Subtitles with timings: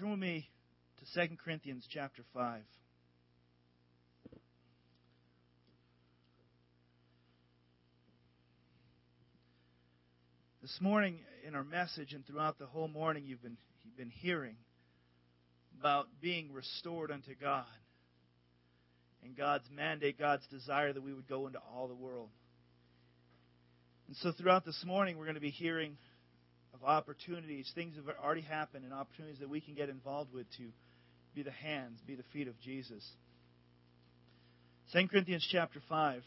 [0.00, 0.48] Turn with me
[0.96, 2.62] to 2 Corinthians chapter 5.
[10.62, 14.56] This morning in our message and throughout the whole morning you've been you've been hearing
[15.78, 17.66] about being restored unto God
[19.22, 22.30] and God's mandate, God's desire that we would go into all the world.
[24.08, 25.98] And so throughout this morning we're going to be hearing
[26.74, 30.46] of opportunities, things that have already happened, and opportunities that we can get involved with
[30.56, 30.64] to
[31.34, 33.06] be the hands, be the feet of Jesus.
[34.92, 36.22] 2 Corinthians chapter 5,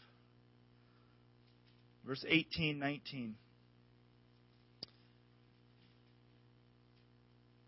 [2.06, 3.34] verse 18, 19.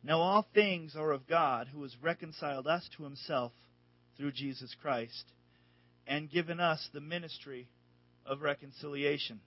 [0.03, 3.53] Now all things are of God, who has reconciled us to himself
[4.17, 5.25] through Jesus Christ,
[6.07, 7.69] and given us the ministry
[8.25, 9.41] of reconciliation.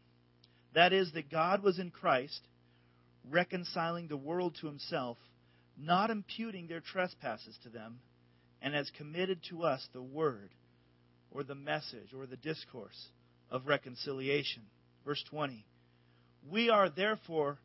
[0.75, 2.41] That is, that God was in Christ
[3.29, 5.17] reconciling the world to himself,
[5.77, 7.99] not imputing their trespasses to them,
[8.62, 10.49] and has committed to us the word,
[11.31, 13.09] or the message, or the discourse
[13.49, 14.63] of reconciliation.
[15.05, 15.65] Verse 20.
[16.49, 17.57] We are therefore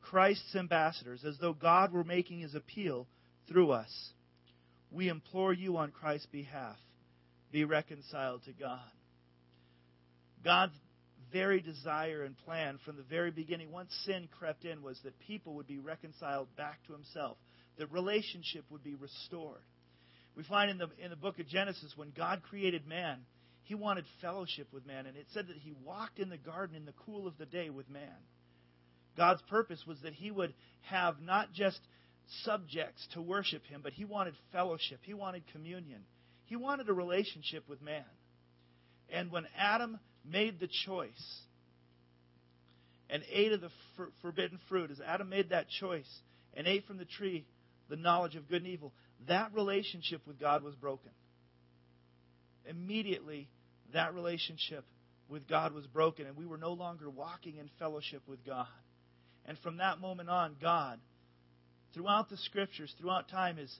[0.00, 3.06] Christ's ambassadors, as though God were making his appeal
[3.48, 4.12] through us.
[4.90, 6.76] We implore you on Christ's behalf,
[7.52, 8.80] be reconciled to God.
[10.44, 10.72] God's
[11.32, 15.54] very desire and plan from the very beginning, once sin crept in, was that people
[15.54, 17.36] would be reconciled back to Himself,
[17.78, 19.62] that relationship would be restored.
[20.36, 23.20] We find in the, in the book of Genesis, when God created man,
[23.64, 26.84] He wanted fellowship with man, and it said that He walked in the garden in
[26.84, 28.08] the cool of the day with man.
[29.16, 31.80] God's purpose was that He would have not just
[32.44, 36.02] subjects to worship Him, but He wanted fellowship, He wanted communion,
[36.44, 38.04] He wanted a relationship with man.
[39.12, 41.40] And when Adam made the choice
[43.08, 43.70] and ate of the
[44.22, 46.08] forbidden fruit, as Adam made that choice
[46.54, 47.44] and ate from the tree
[47.88, 48.92] the knowledge of good and evil,
[49.28, 51.10] that relationship with God was broken.
[52.64, 53.48] Immediately,
[53.92, 54.84] that relationship
[55.28, 58.66] with God was broken, and we were no longer walking in fellowship with God.
[59.46, 61.00] And from that moment on, God,
[61.94, 63.74] throughout the scriptures, throughout time, has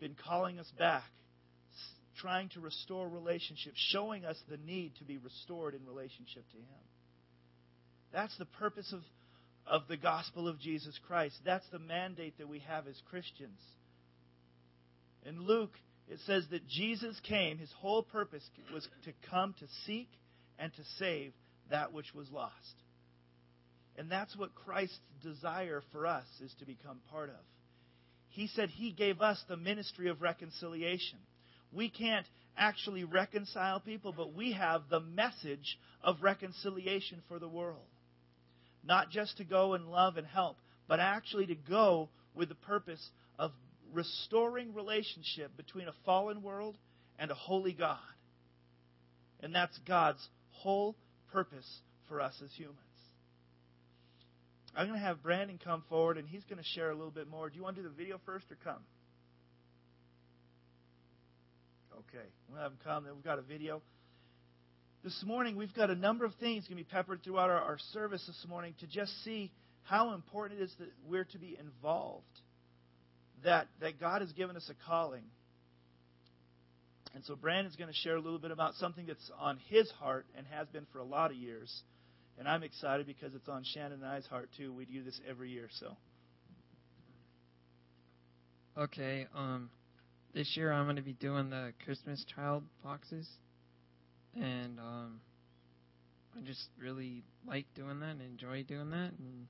[0.00, 1.04] been calling us back
[2.22, 6.84] trying to restore relationships, showing us the need to be restored in relationship to Him.
[8.12, 9.00] That's the purpose of,
[9.66, 11.34] of the gospel of Jesus Christ.
[11.44, 13.58] That's the mandate that we have as Christians.
[15.26, 15.74] In Luke,
[16.08, 20.08] it says that Jesus came, his whole purpose was to come to seek
[20.58, 21.32] and to save
[21.70, 22.54] that which was lost.
[23.96, 27.36] And that's what Christ's desire for us is to become part of.
[28.28, 31.18] He said he gave us the ministry of reconciliation.
[31.72, 37.86] We can't actually reconcile people, but we have the message of reconciliation for the world.
[38.84, 43.10] Not just to go and love and help, but actually to go with the purpose
[43.38, 43.52] of
[43.92, 46.76] restoring relationship between a fallen world
[47.18, 47.98] and a holy God.
[49.40, 50.96] And that's God's whole
[51.32, 51.68] purpose
[52.08, 52.78] for us as humans.
[54.74, 57.28] I'm going to have Brandon come forward and he's going to share a little bit
[57.28, 57.50] more.
[57.50, 58.82] Do you want to do the video first or come?
[62.14, 63.06] Okay, we'll have them come.
[63.14, 63.80] We've got a video.
[65.02, 67.78] This morning, we've got a number of things going to be peppered throughout our, our
[67.92, 69.50] service this morning to just see
[69.84, 72.26] how important it is that we're to be involved,
[73.44, 75.22] that, that God has given us a calling.
[77.14, 80.26] And so Brandon's going to share a little bit about something that's on his heart
[80.36, 81.82] and has been for a lot of years.
[82.38, 84.70] And I'm excited because it's on Shannon and I's heart too.
[84.72, 85.96] We do this every year, so.
[88.76, 89.70] Okay, um,
[90.34, 93.28] this year I'm going to be doing the Christmas child boxes,
[94.34, 95.20] and um,
[96.36, 99.46] I just really like doing that and enjoy doing that, and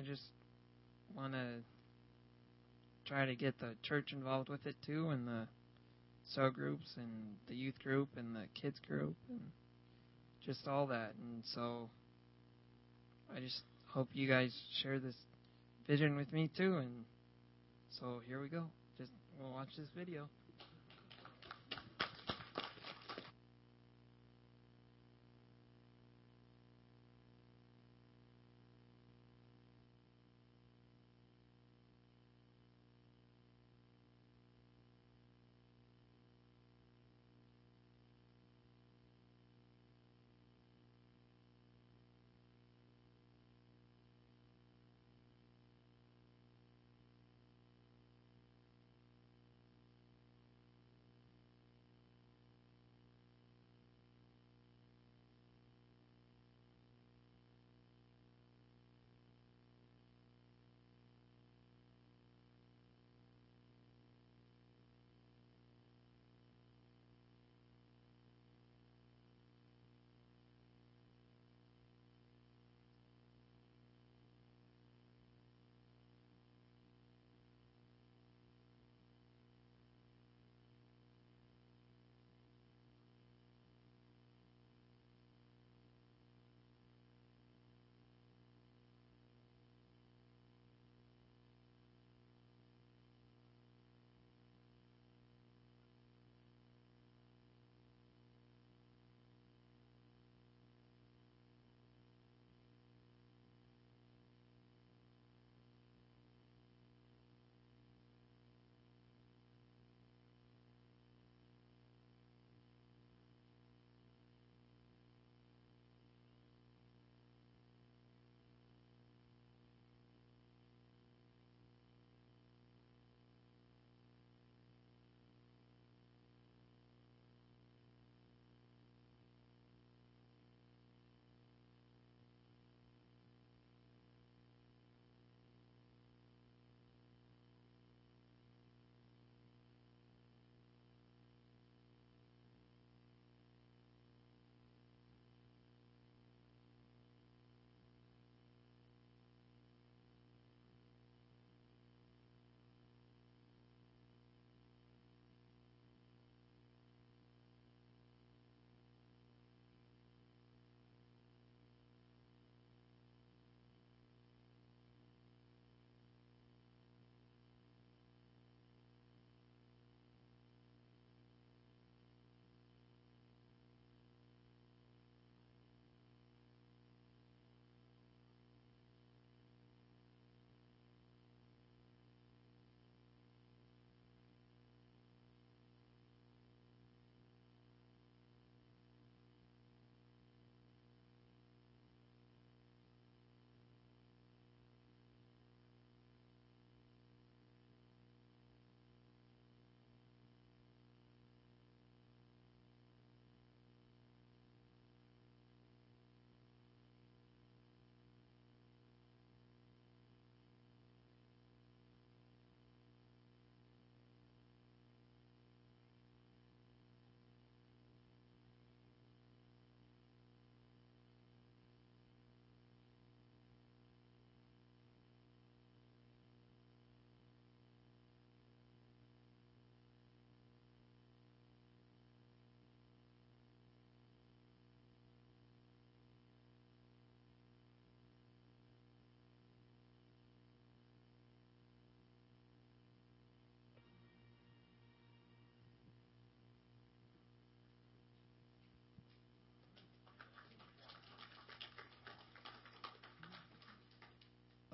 [0.00, 0.22] I just
[1.14, 1.46] want to
[3.06, 5.46] try to get the church involved with it too, and the
[6.34, 9.40] cell groups and the youth group and the kids group and
[10.44, 11.12] just all that.
[11.20, 11.88] And so
[13.34, 15.14] I just hope you guys share this
[15.86, 16.76] vision with me too.
[16.76, 17.04] And
[17.98, 18.64] so here we go.
[19.38, 20.28] We'll watch this video.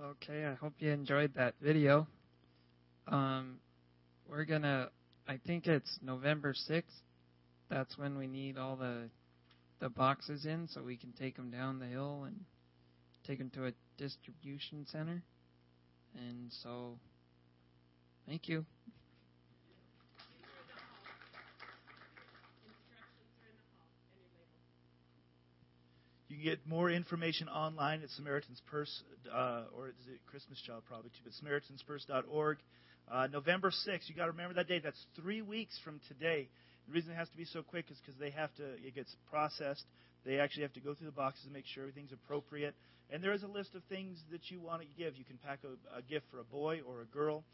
[0.05, 2.07] Okay, I hope you enjoyed that video.
[3.09, 3.57] Um,
[4.29, 4.91] we're gonna,
[5.27, 6.83] I think it's November 6th.
[7.71, 9.09] That's when we need all the
[9.81, 12.37] the boxes in so we can take them down the hill and
[13.27, 15.23] take them to a distribution center.
[16.15, 16.99] And so,
[18.27, 18.67] thank you.
[26.35, 30.83] You can get more information online at Samaritan's Purse, uh, or is it Christmas Child
[30.89, 32.59] probably too, but SamaritansPurse.org.
[33.09, 34.83] Uh, November 6th, you got to remember that date.
[34.83, 36.49] That's three weeks from today.
[36.89, 38.65] The reason it has to be so quick is because they have to.
[38.85, 39.85] It gets processed.
[40.27, 42.75] They actually have to go through the boxes and make sure everything's appropriate.
[43.13, 45.17] And there is a list of things that you want to give.
[45.17, 47.45] You can pack a, a gift for a boy or a girl.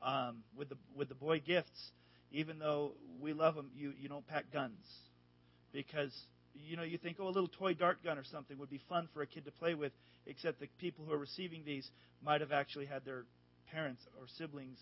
[0.00, 1.90] Um, with the with the boy gifts,
[2.32, 4.80] even though we love them, you you don't pack guns
[5.74, 6.14] because
[6.54, 9.08] you know, you think, oh, a little toy dart gun or something would be fun
[9.14, 9.92] for a kid to play with,
[10.26, 11.88] except the people who are receiving these
[12.22, 13.24] might have actually had their
[13.72, 14.78] parents or siblings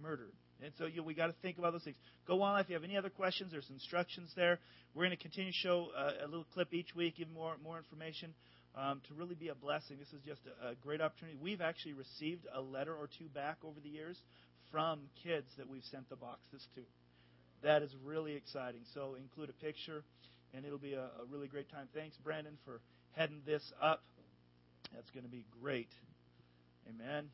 [0.00, 0.32] murdered.
[0.62, 1.96] And so you know, we got to think about those things.
[2.26, 2.60] Go on.
[2.60, 4.58] If you have any other questions, there's instructions there.
[4.94, 7.78] We're going to continue to show uh, a little clip each week, give more more
[7.78, 8.34] information
[8.76, 9.96] um, to really be a blessing.
[9.98, 11.38] This is just a, a great opportunity.
[11.40, 14.18] We've actually received a letter or two back over the years
[14.70, 16.82] from kids that we've sent the boxes to.
[17.62, 18.82] That is really exciting.
[18.94, 20.02] So include a picture
[20.54, 21.88] and it'll be a, a really great time.
[21.94, 22.80] Thanks, Brandon, for
[23.12, 24.02] heading this up.
[24.94, 25.90] That's going to be great.
[26.88, 27.28] Amen.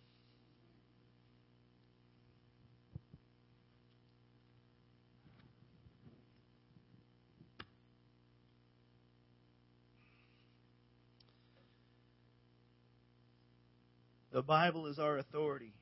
[14.32, 15.72] The Bible is our authority.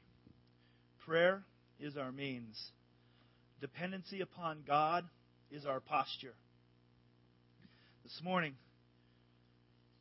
[1.04, 1.42] Prayer
[1.80, 2.56] is our means.
[3.60, 5.04] Dependency upon God
[5.50, 6.34] is our posture.
[8.04, 8.52] This morning,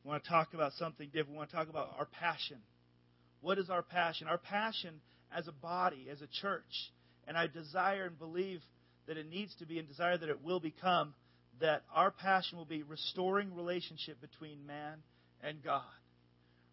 [0.04, 1.30] we want to talk about something different.
[1.32, 2.58] We want to talk about our passion.
[3.40, 4.28] What is our passion?
[4.28, 4.96] Our passion
[5.34, 6.92] as a body, as a church,
[7.30, 8.60] and I desire and believe
[9.08, 11.14] that it needs to be and desire that it will become
[11.62, 14.98] that our passion will be restoring relationship between man
[15.42, 15.84] and God.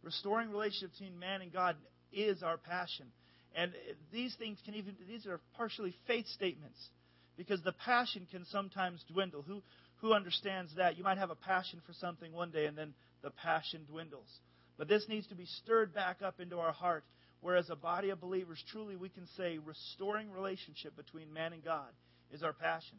[0.02, 1.76] Restoring relationship between man and God
[2.12, 3.06] is our passion.
[3.54, 3.70] And
[4.12, 6.78] these things can even, these are partially faith statements
[7.36, 9.42] because the passion can sometimes dwindle.
[9.46, 9.62] Who,
[10.00, 10.96] who understands that?
[10.96, 14.28] You might have a passion for something one day and then the passion dwindles.
[14.78, 17.04] But this needs to be stirred back up into our heart,
[17.42, 21.64] where as a body of believers, truly we can say restoring relationship between man and
[21.64, 21.88] God
[22.32, 22.96] is our passion.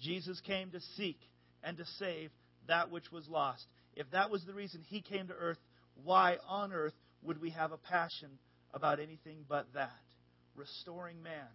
[0.00, 1.18] Jesus came to seek
[1.64, 2.30] and to save
[2.68, 3.64] that which was lost.
[3.94, 5.58] If that was the reason he came to earth,
[6.04, 8.28] why on earth would we have a passion
[8.72, 9.90] about anything but that?
[10.54, 11.48] Restoring man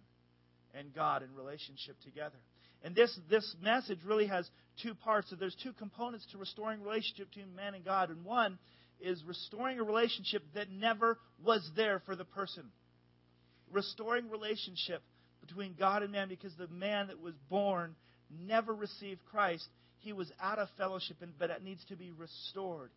[0.74, 2.38] and God in relationship together.
[2.84, 4.48] And this, this message really has
[4.82, 5.30] two parts.
[5.30, 8.10] So there's two components to restoring relationship between man and God.
[8.10, 8.58] And one
[9.00, 12.64] is restoring a relationship that never was there for the person.
[13.70, 15.02] Restoring relationship
[15.40, 17.94] between God and man because the man that was born
[18.46, 19.66] never received Christ.
[20.00, 22.90] He was out of fellowship, but it needs to be restored.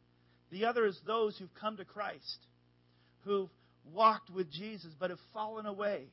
[0.52, 2.40] The other is those who've come to Christ,
[3.24, 3.50] who've
[3.94, 6.06] walked with Jesus but have fallen away.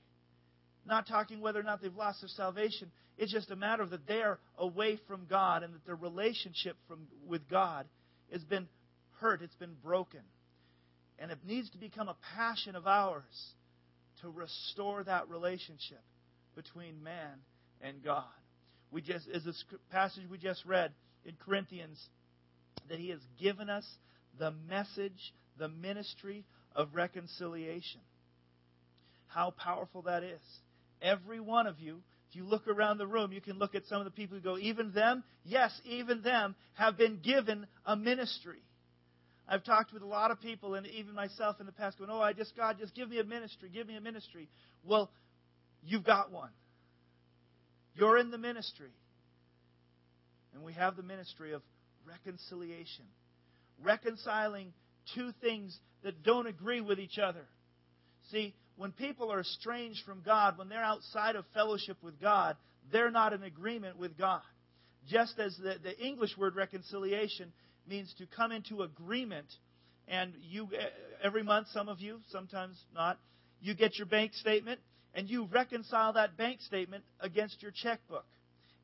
[0.87, 2.91] Not talking whether or not they've lost their salvation.
[3.19, 6.77] It's just a matter of that they are away from God and that their relationship
[6.89, 7.87] from, with God
[8.33, 8.67] has been
[9.21, 10.21] hurt, it's been broken.
[11.19, 13.53] And it needs to become a passion of ours
[14.23, 16.03] to restore that relationship
[16.57, 17.39] between man
[17.81, 18.25] and God.
[18.91, 19.55] We just, as the
[19.91, 20.93] passage we just read
[21.25, 21.99] in Corinthians,
[22.89, 23.87] that He has given us
[24.39, 28.01] the message, the ministry of reconciliation.
[29.29, 30.41] How powerful that is.
[31.03, 33.99] Every one of you, if you look around the room, you can look at some
[33.99, 38.63] of the people who go, even them, yes, even them have been given a ministry.
[39.49, 42.21] I've talked with a lot of people, and even myself in the past, going, "Oh,
[42.21, 44.49] I just God, just give me a ministry, give me a ministry."
[44.85, 45.11] Well,
[45.83, 46.51] you've got one.
[47.95, 48.93] You're in the ministry,
[50.55, 51.63] and we have the ministry of
[52.07, 53.05] reconciliation,
[53.83, 54.73] reconciling
[55.15, 57.47] two things that don't agree with each other.
[58.31, 62.57] See, when people are estranged from God, when they're outside of fellowship with God,
[62.91, 64.43] they're not in agreement with God.
[65.09, 67.53] Just as the, the English word reconciliation
[67.89, 69.47] means to come into agreement,
[70.09, 70.87] and you eh,
[71.23, 73.21] every month, some of you, sometimes not,
[73.61, 74.81] you get your bank statement
[75.15, 78.27] and you reconcile that bank statement against your checkbook.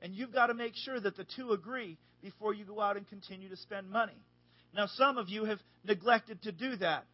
[0.01, 3.09] And you've got to make sure that the two agree before you go out and
[3.09, 4.23] continue to spend money.
[4.73, 7.05] Now, some of you have neglected to do that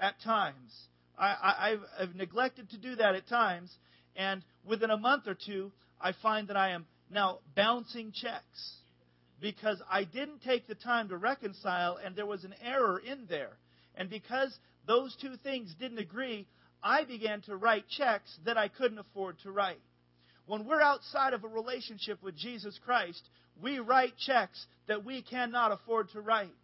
[0.00, 0.72] at times.
[1.18, 3.74] I, have neglected to do that at times,
[4.16, 8.76] and within a month or two, I find that I am now bouncing checks
[9.40, 13.56] because I didn't take the time to reconcile, and there was an error in there.
[13.94, 14.56] And because
[14.86, 16.46] those two things didn't agree,
[16.82, 19.80] I began to write checks that I couldn't afford to write.
[20.46, 23.22] When we're outside of a relationship with Jesus Christ,
[23.60, 26.54] we write checks that we cannot afford to write.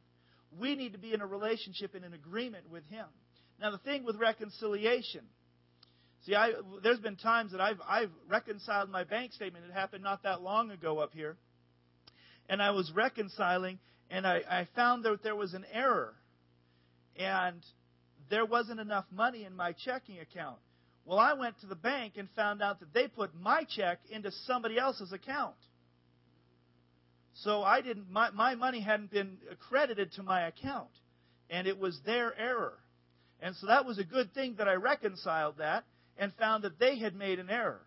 [0.59, 3.07] We need to be in a relationship in an agreement with Him.
[3.63, 5.21] Now, the thing with reconciliation,
[6.27, 6.51] see, I,
[6.83, 9.65] there's been times that I've, I've reconciled my bank statement.
[9.65, 11.37] It happened not that long ago up here.
[12.49, 13.79] And I was reconciling,
[14.11, 16.13] and I, I found that there was an error.
[17.17, 17.63] And
[18.29, 20.59] there wasn't enough money in my checking account.
[21.05, 24.33] Well, I went to the bank and found out that they put my check into
[24.47, 25.55] somebody else's account.
[27.35, 30.91] So I didn't my, my money hadn't been accredited to my account
[31.51, 32.75] and it was their error.
[33.43, 35.85] And so that was a good thing that I reconciled that
[36.17, 37.83] and found that they had made an error.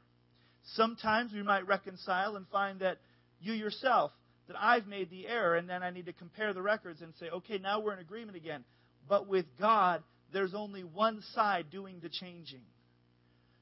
[0.74, 2.98] Sometimes we might reconcile and find that
[3.40, 4.12] you yourself
[4.48, 7.30] that I've made the error and then I need to compare the records and say,
[7.30, 8.66] "Okay, now we're in agreement again."
[9.08, 12.66] But with God, there's only one side doing the changing.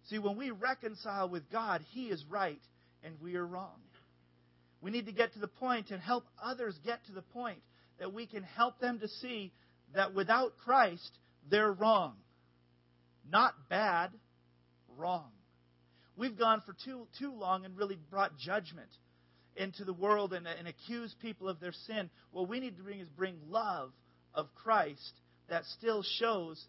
[0.06, 2.62] See, when we reconcile with God, He is right
[3.04, 3.80] and we are wrong.
[4.82, 7.62] We need to get to the point and help others get to the point
[8.00, 9.54] that we can help them to see
[9.94, 11.18] that without Christ,
[11.50, 12.14] they're wrong.
[13.30, 14.12] Not bad,
[14.98, 15.32] wrong.
[16.16, 18.90] We've gone for too, too long and really brought judgment
[19.56, 22.10] into the world and, and accused people of their sin.
[22.32, 23.92] What we need to bring is bring love
[24.34, 25.14] of Christ
[25.50, 26.64] that still shows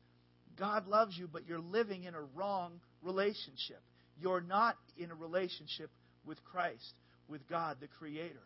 [0.56, 3.82] God loves you, but you're living in a wrong relationship.
[4.20, 5.90] You're not in a relationship
[6.24, 6.94] with Christ
[7.28, 8.42] with God, the Creator.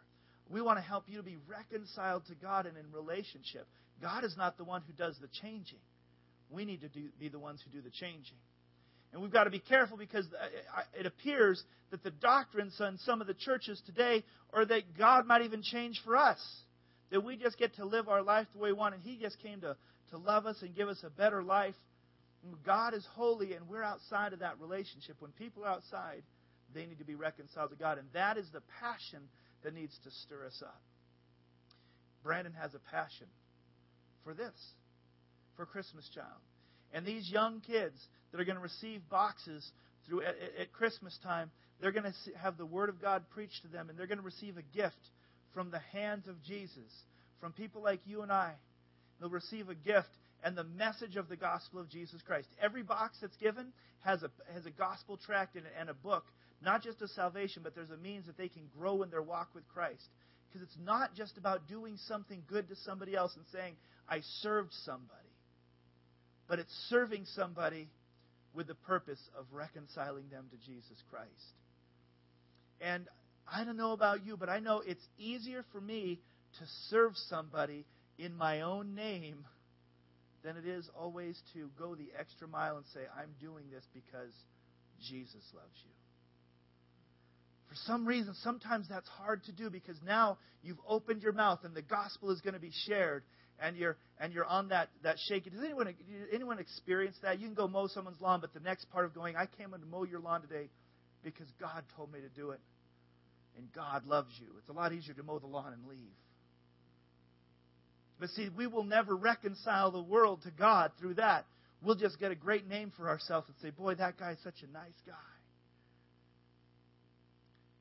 [0.49, 3.66] We want to help you to be reconciled to God and in relationship.
[4.00, 5.80] God is not the one who does the changing.
[6.50, 8.37] We need to do, be the ones who do the changing.
[9.12, 13.21] And we've got to be careful because uh, it appears that the doctrines in some
[13.21, 16.38] of the churches today are that God might even change for us.
[17.11, 19.40] That we just get to live our life the way we want, and He just
[19.43, 19.76] came to,
[20.11, 21.75] to love us and give us a better life.
[22.67, 25.17] God is holy, and we're outside of that relationship.
[25.21, 26.23] When people are outside,
[26.75, 27.99] they need to be reconciled to God.
[27.99, 29.21] And that is the passion
[29.64, 30.81] that needs to stir us up.
[32.23, 33.26] Brandon has a passion
[34.23, 34.52] for this,
[35.59, 36.41] for Christmas Child.
[36.95, 37.99] And these young kids
[38.33, 39.71] that are going to receive boxes
[40.07, 41.50] through at, at Christmas time,
[41.81, 44.25] they're going to have the Word of God preached to them, and they're going to
[44.25, 44.97] receive a gift
[45.53, 46.91] from the hands of Jesus,
[47.41, 48.55] from people like you and I.
[49.21, 50.09] They'll receive a gift
[50.43, 52.49] and the message of the gospel of Jesus Christ.
[52.62, 53.67] Every box that's given
[54.00, 56.25] has a, has a gospel tract and a book
[56.62, 59.49] not just of salvation, but there's a means that they can grow in their walk
[59.55, 60.09] with Christ.
[60.49, 63.75] Because it's not just about doing something good to somebody else and saying,
[64.09, 65.27] I served somebody.
[66.49, 67.88] But it's serving somebody
[68.55, 71.28] with the purpose of reconciling them to Jesus Christ.
[72.81, 73.07] And
[73.50, 76.21] I don't know about you, but I know it's easier for me
[76.59, 77.85] to serve somebody
[78.19, 79.45] in my own name
[80.43, 84.33] than it is always to go the extra mile and say, I'm doing this because
[85.09, 85.90] Jesus loves you.
[87.69, 91.75] For some reason, sometimes that's hard to do because now you've opened your mouth and
[91.75, 93.25] the gospel is going to be shared
[93.61, 95.50] and you're and you're on that that shaky.
[95.50, 95.95] Does anyone
[96.33, 97.41] anyone experience that?
[97.41, 99.81] You can go mow someone's lawn, but the next part of going, I came in
[99.81, 100.69] to mow your lawn today
[101.23, 102.61] because God told me to do it,
[103.57, 104.49] and God loves you.
[104.59, 105.99] It's a lot easier to mow the lawn and leave.
[108.21, 111.45] But see, we will never reconcile the world to God through that.
[111.83, 114.73] We'll just get a great name for ourselves and say, "Boy, that guy's such a
[114.73, 115.15] nice guy."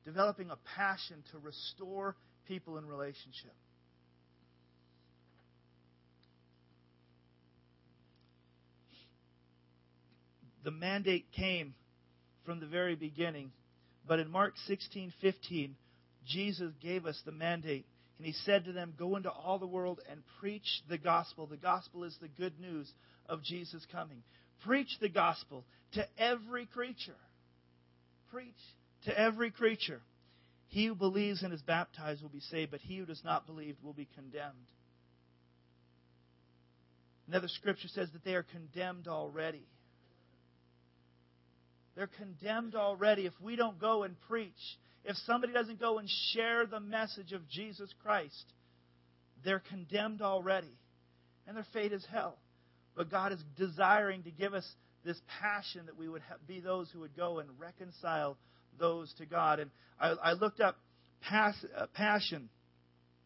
[0.08, 2.16] developing a passion to restore
[2.46, 3.52] people in relationship.
[10.68, 11.74] The mandate came
[12.44, 13.52] from the very beginning,
[14.06, 15.74] but in Mark 16:15,
[16.26, 17.86] Jesus gave us the mandate,
[18.18, 21.46] and he said to them, "Go into all the world and preach the gospel.
[21.46, 22.92] The gospel is the good news
[23.30, 24.22] of Jesus coming.
[24.58, 27.16] Preach the gospel to every creature.
[28.30, 28.60] Preach
[29.04, 30.02] to every creature.
[30.66, 33.82] He who believes and is baptized will be saved, but he who does not believe
[33.82, 34.70] will be condemned.
[37.26, 39.66] Another scripture says that they are condemned already.
[41.98, 44.52] They're condemned already if we don't go and preach.
[45.04, 48.44] If somebody doesn't go and share the message of Jesus Christ,
[49.44, 50.78] they're condemned already.
[51.48, 52.38] And their fate is hell.
[52.94, 54.64] But God is desiring to give us
[55.04, 58.36] this passion that we would be those who would go and reconcile
[58.78, 59.58] those to God.
[59.58, 60.76] And I, I looked up
[61.22, 62.48] pass, uh, passion,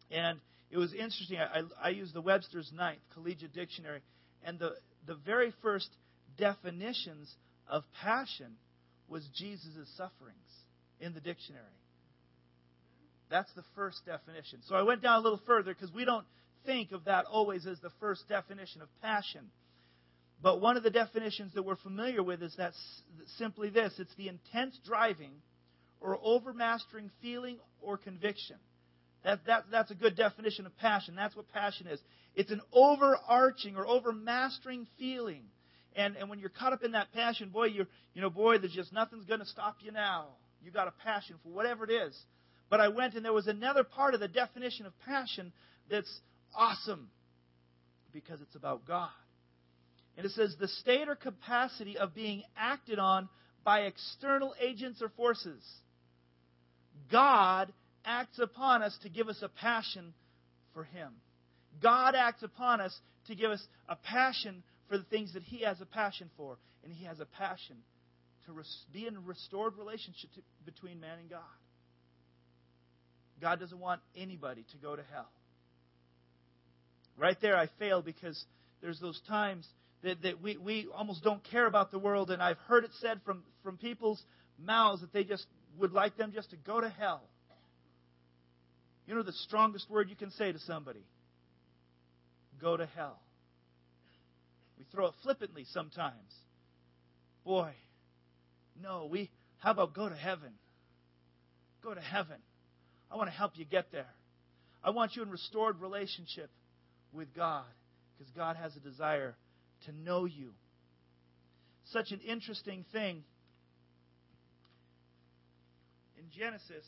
[0.09, 0.39] and
[0.71, 1.37] it was interesting.
[1.37, 4.01] I, I, I used the Webster's Ninth Collegiate Dictionary,
[4.43, 4.71] and the,
[5.05, 5.89] the very first
[6.39, 7.31] definitions
[7.67, 8.55] of passion
[9.07, 10.37] was Jesus' sufferings
[10.99, 11.63] in the dictionary.
[13.29, 14.59] That's the first definition.
[14.67, 16.25] So I went down a little further because we don't
[16.65, 19.49] think of that always as the first definition of passion.
[20.41, 22.73] But one of the definitions that we're familiar with is that
[23.37, 25.31] simply this it's the intense driving
[26.01, 28.57] or overmastering feeling or conviction.
[29.23, 31.15] That, that, that's a good definition of passion.
[31.15, 31.99] That's what passion is.
[32.35, 35.43] It's an overarching or overmastering feeling.
[35.95, 38.73] And, and when you're caught up in that passion, boy, you're, you know, boy, there's
[38.73, 40.27] just nothing's going to stop you now.
[40.63, 42.17] You got a passion for whatever it is.
[42.69, 45.51] But I went and there was another part of the definition of passion
[45.89, 46.21] that's
[46.55, 47.09] awesome
[48.13, 49.09] because it's about God.
[50.17, 53.29] And it says the state or capacity of being acted on
[53.63, 55.63] by external agents or forces.
[57.11, 57.73] God
[58.05, 60.13] acts upon us to give us a passion
[60.73, 61.13] for Him.
[61.81, 65.81] God acts upon us to give us a passion for the things that He has
[65.81, 66.55] a passion for.
[66.83, 67.77] And He has a passion
[68.45, 68.53] to
[68.93, 70.29] be in a restored relationship
[70.65, 71.39] between man and God.
[73.41, 75.31] God doesn't want anybody to go to hell.
[77.17, 78.45] Right there, I fail because
[78.83, 79.67] there's those times
[80.03, 83.19] that, that we, we almost don't care about the world, and I've heard it said
[83.25, 84.21] from, from people's
[84.63, 85.47] mouths that they just
[85.79, 87.23] would like them just to go to hell.
[89.07, 91.03] You know the strongest word you can say to somebody?
[92.61, 93.22] Go to hell.
[94.77, 96.33] We throw it flippantly sometimes.
[97.43, 97.73] Boy,
[98.81, 100.51] no, we how about go to heaven?
[101.83, 102.37] Go to heaven.
[103.11, 104.09] I want to help you get there.
[104.83, 106.49] I want you in restored relationship
[107.13, 107.63] with God
[108.17, 109.35] because God has a desire
[109.85, 110.51] to know you.
[111.85, 113.23] Such an interesting thing.
[116.17, 116.85] In Genesis,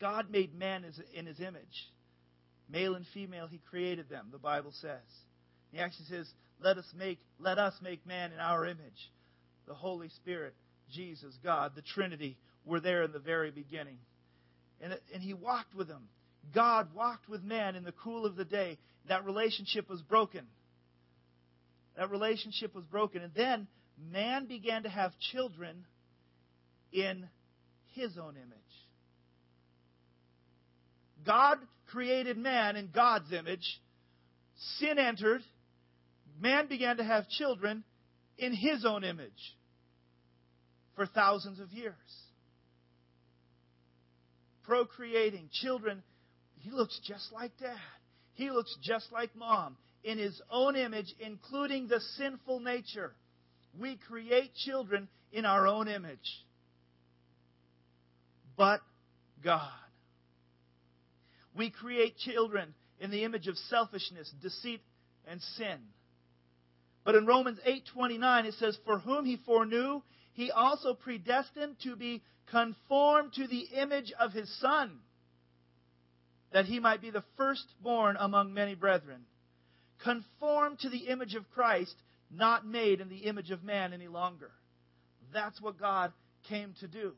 [0.00, 0.84] God made man
[1.14, 1.90] in his image.
[2.68, 5.00] Male and female, he created them, the Bible says.
[5.76, 6.26] He actually says,
[6.62, 9.10] Let us make, let us make man in our image.
[9.68, 10.54] The Holy Spirit,
[10.90, 13.98] Jesus, God, the Trinity were there in the very beginning.
[14.80, 16.08] And, and he walked with them.
[16.54, 18.78] God walked with man in the cool of the day.
[19.08, 20.46] That relationship was broken.
[21.98, 23.20] That relationship was broken.
[23.20, 23.66] And then
[24.10, 25.84] man began to have children
[26.90, 27.28] in
[27.92, 28.56] his own image.
[31.26, 31.58] God
[31.88, 33.78] created man in God's image.
[34.78, 35.42] Sin entered.
[36.40, 37.84] Man began to have children
[38.38, 39.56] in his own image
[40.94, 41.94] for thousands of years.
[44.64, 46.02] Procreating children.
[46.58, 47.76] He looks just like dad.
[48.34, 53.12] He looks just like mom in his own image, including the sinful nature.
[53.78, 56.18] We create children in our own image.
[58.56, 58.80] But
[59.42, 59.70] God.
[61.56, 64.80] We create children in the image of selfishness, deceit,
[65.26, 65.78] and sin.
[67.06, 72.24] But in Romans 8:29 it says for whom he foreknew he also predestined to be
[72.46, 74.98] conformed to the image of his son
[76.50, 79.24] that he might be the firstborn among many brethren.
[79.98, 81.94] Conformed to the image of Christ
[82.28, 84.50] not made in the image of man any longer.
[85.32, 86.12] That's what God
[86.48, 87.14] came to do.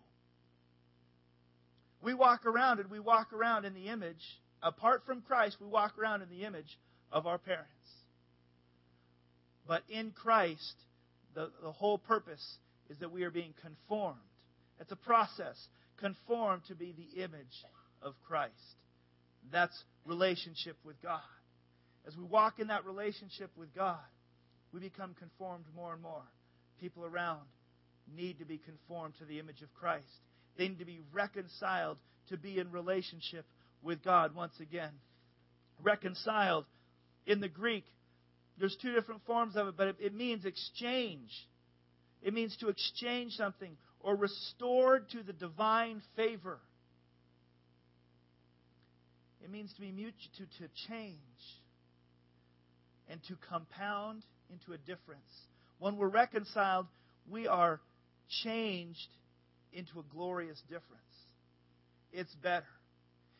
[2.03, 5.99] We walk around and we walk around in the image, apart from Christ, we walk
[5.99, 6.79] around in the image
[7.11, 7.73] of our parents.
[9.69, 10.75] But in Christ,
[11.35, 12.45] the, the whole purpose
[12.89, 14.17] is that we are being conformed.
[14.81, 15.57] It's a process.
[16.01, 17.65] Conformed to be the image
[18.03, 18.55] of Christ.
[19.53, 19.77] That's
[20.07, 21.21] relationship with God.
[22.07, 23.99] As we walk in that relationship with God,
[24.73, 26.23] we become conformed more and more.
[26.81, 27.43] People around
[28.17, 30.07] need to be conformed to the image of Christ.
[30.57, 31.99] They need to be reconciled
[32.31, 33.45] to be in relationship
[33.83, 34.93] with God once again.
[35.83, 36.65] Reconciled
[37.27, 37.85] in the Greek,
[38.59, 41.31] there's two different forms of it, but it, means exchange.
[42.23, 46.59] It means to exchange something or restored to the divine favor.
[49.43, 51.15] It means to be mutual, to, to change
[53.09, 55.31] and to compound into a difference.
[55.79, 56.87] When we're reconciled,
[57.31, 57.81] we are
[58.43, 59.09] changed
[59.73, 60.85] into a glorious difference.
[62.13, 62.67] It's better.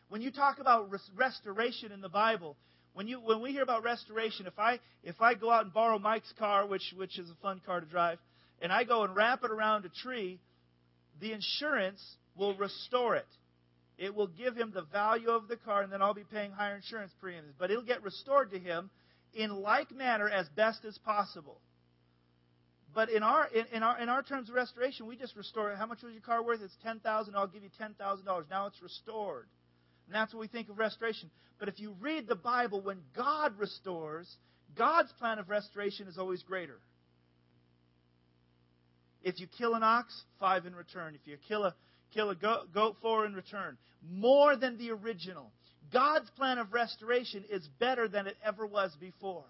[0.09, 2.57] When you talk about res- restoration in the Bible,
[2.99, 6.01] when you when we hear about restoration, if I if I go out and borrow
[6.01, 8.19] Mike's car, which which is a fun car to drive,
[8.61, 10.41] and I go and wrap it around a tree,
[11.21, 12.03] the insurance
[12.37, 13.29] will restore it.
[13.99, 16.75] It will give him the value of the car, and then I'll be paying higher
[16.75, 17.55] insurance premiums.
[17.57, 18.91] But it'll get restored to him
[19.33, 21.61] in like manner as best as possible.
[22.97, 25.71] But in our in, in, our in our terms of restoration, we just restore.
[25.71, 25.79] It.
[25.79, 26.63] How much was your car worth?
[26.63, 27.37] It's ten thousand.
[27.37, 28.47] I'll give you ten thousand dollars.
[28.51, 29.47] Now it's restored,
[30.09, 31.31] and that's what we think of restoration.
[31.59, 34.27] But if you read the Bible, when God restores,
[34.75, 36.79] God's plan of restoration is always greater.
[39.23, 41.15] If you kill an ox, five in return.
[41.15, 41.75] If you kill a
[42.15, 43.77] kill a goat, goat four in return.
[44.11, 45.53] More than the original.
[45.93, 49.45] God's plan of restoration is better than it ever was before.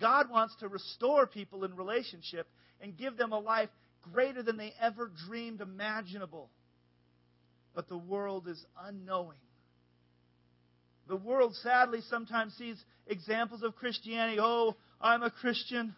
[0.00, 2.48] God wants to restore people in relationship
[2.80, 3.68] and give them a life
[4.12, 6.50] greater than they ever dreamed imaginable.
[7.76, 9.38] But the world is unknowing.
[11.10, 12.76] The world sadly sometimes sees
[13.08, 14.38] examples of Christianity.
[14.40, 15.96] Oh, I'm a Christian.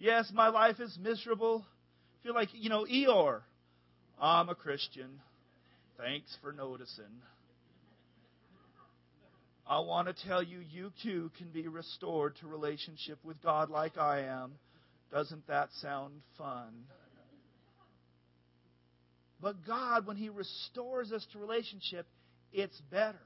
[0.00, 1.64] Yes, my life is miserable.
[1.64, 3.42] I feel like, you know, Eeyore.
[4.20, 5.20] I'm a Christian.
[5.96, 7.04] Thanks for noticing.
[9.64, 13.96] I want to tell you, you too can be restored to relationship with God like
[13.96, 14.54] I am.
[15.12, 16.72] Doesn't that sound fun?
[19.40, 22.08] But God, when He restores us to relationship,
[22.52, 23.20] it's better.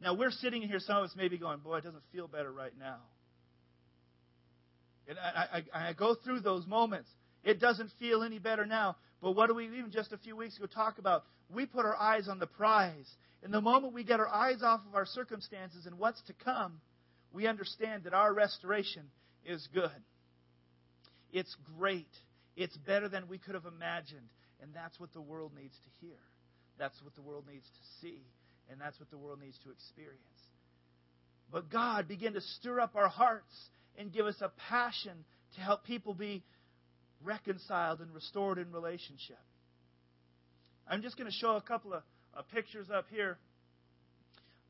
[0.00, 2.52] Now, we're sitting here, some of us may be going, Boy, it doesn't feel better
[2.52, 2.98] right now.
[5.08, 7.08] And I, I, I go through those moments.
[7.44, 8.96] It doesn't feel any better now.
[9.22, 11.24] But what do we, even just a few weeks ago, talk about?
[11.48, 13.08] We put our eyes on the prize.
[13.42, 16.80] And the moment we get our eyes off of our circumstances and what's to come,
[17.32, 19.04] we understand that our restoration
[19.44, 19.90] is good.
[21.32, 22.08] It's great.
[22.56, 24.28] It's better than we could have imagined.
[24.60, 26.18] And that's what the world needs to hear.
[26.78, 28.22] That's what the world needs to see.
[28.70, 30.20] And that's what the world needs to experience.
[31.52, 33.54] But God began to stir up our hearts
[33.98, 35.24] and give us a passion
[35.54, 36.42] to help people be
[37.22, 39.38] reconciled and restored in relationship.
[40.88, 42.02] I'm just going to show a couple of
[42.36, 43.38] uh, pictures up here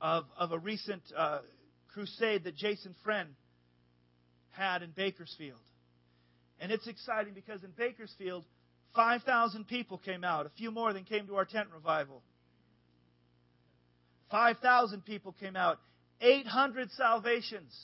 [0.00, 1.40] of, of a recent uh,
[1.92, 3.28] crusade that Jason Frenn
[4.50, 5.59] had in Bakersfield.
[6.61, 8.44] And it's exciting because in Bakersfield,
[8.94, 12.22] 5,000 people came out, a few more than came to our tent revival.
[14.31, 15.79] 5,000 people came out,
[16.21, 17.75] 800 salvations.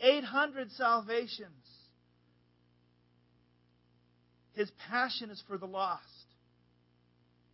[0.00, 1.48] 800 salvations.
[4.54, 6.04] His passion is for the lost.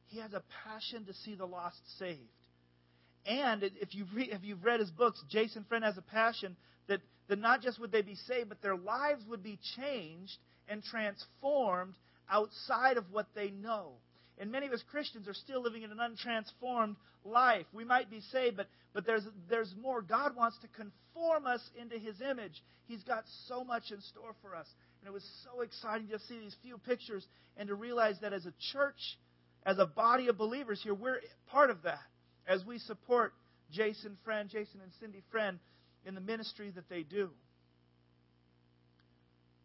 [0.08, 2.20] He has a passion to see the lost saved.
[3.26, 6.56] And if you've, re- if you've read his books, Jason Frenn has a passion
[6.88, 10.36] that, that not just would they be saved, but their lives would be changed
[10.68, 11.94] and transformed
[12.30, 13.94] outside of what they know.
[14.38, 17.66] And many of us Christians are still living in an untransformed life.
[17.72, 20.02] We might be saved, but, but there's, there's more.
[20.02, 22.62] God wants to conform us into His image.
[22.86, 24.66] He's got so much in store for us.
[25.00, 28.44] And it was so exciting to see these few pictures and to realize that as
[28.44, 29.18] a church,
[29.64, 32.00] as a body of believers here, we're part of that
[32.46, 33.32] as we support
[33.72, 35.58] Jason Frenn, Jason and Cindy Frenn
[36.04, 37.30] in the ministry that they do.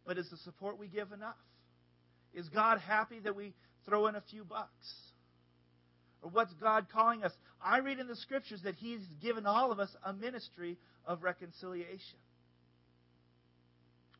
[0.05, 1.35] But is the support we give enough?
[2.33, 3.53] Is God happy that we
[3.85, 4.93] throw in a few bucks?
[6.21, 7.31] Or what's God calling us?
[7.63, 12.19] I read in the scriptures that He's given all of us a ministry of reconciliation.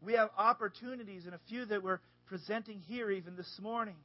[0.01, 3.95] We have opportunities, and a few that we're presenting here even this morning.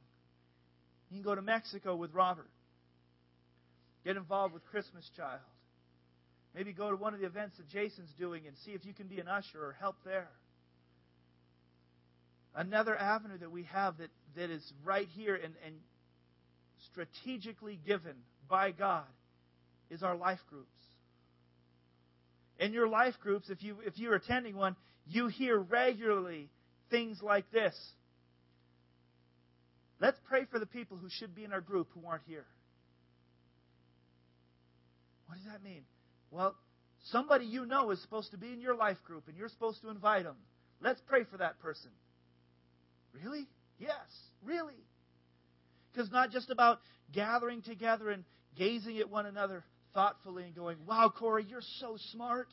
[1.09, 2.49] You can go to Mexico with Robert.
[4.05, 5.39] Get involved with Christmas Child.
[6.55, 9.07] Maybe go to one of the events that Jason's doing and see if you can
[9.07, 10.29] be an usher or help there.
[12.55, 15.75] Another avenue that we have that, that is right here and, and
[16.91, 18.13] strategically given
[18.49, 19.05] by God
[19.89, 20.67] is our life groups.
[22.59, 26.49] In your life groups, if you if you're attending one, you hear regularly
[26.89, 27.75] things like this.
[29.99, 32.45] Let's pray for the people who should be in our group who aren't here.
[35.27, 35.81] What does that mean?
[36.31, 36.55] Well,
[37.11, 39.89] somebody you know is supposed to be in your life group and you're supposed to
[39.89, 40.35] invite them.
[40.81, 41.89] Let's pray for that person.
[43.13, 43.47] Really?
[43.79, 43.91] Yes,
[44.43, 44.73] really.
[45.91, 46.79] Because not just about
[47.13, 48.23] gathering together and
[48.57, 52.47] gazing at one another thoughtfully and going, Wow, Corey, you're so smart.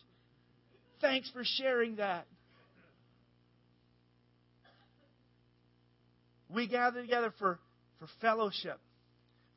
[1.00, 2.26] Thanks for sharing that.
[6.48, 7.58] We gather together for,
[7.98, 8.78] for fellowship,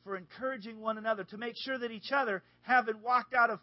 [0.03, 3.59] for encouraging one another, to make sure that each other haven't walked out of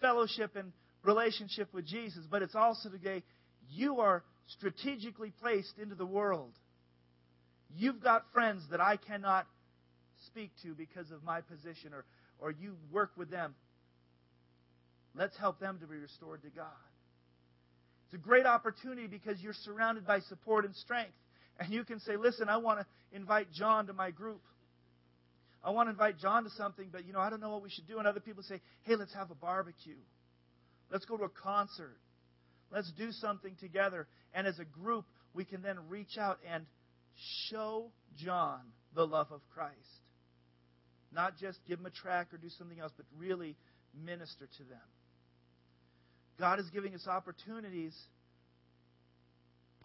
[0.00, 0.72] fellowship and
[1.02, 3.22] relationship with Jesus, but it's also today
[3.70, 6.52] you are strategically placed into the world.
[7.76, 9.46] You've got friends that I cannot
[10.26, 12.04] speak to because of my position, or,
[12.38, 13.54] or you work with them.
[15.14, 16.66] Let's help them to be restored to God.
[18.06, 21.12] It's a great opportunity because you're surrounded by support and strength.
[21.58, 24.42] And you can say, listen, I want to invite John to my group.
[25.62, 27.70] I want to invite John to something, but you know, I don't know what we
[27.70, 27.98] should do.
[27.98, 29.96] And other people say, hey, let's have a barbecue.
[30.90, 31.96] Let's go to a concert.
[32.70, 34.06] Let's do something together.
[34.34, 36.66] And as a group, we can then reach out and
[37.48, 38.60] show John
[38.94, 39.74] the love of Christ.
[41.12, 43.56] Not just give him a track or do something else, but really
[44.04, 44.78] minister to them.
[46.38, 47.94] God is giving us opportunities